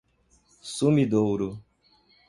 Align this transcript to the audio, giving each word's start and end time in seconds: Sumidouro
Sumidouro 0.73 1.61